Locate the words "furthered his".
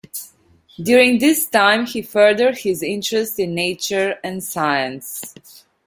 2.01-2.81